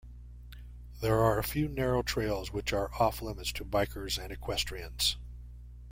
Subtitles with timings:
[0.99, 5.17] There are few narrow trails which are off limits to bikers and equestrians.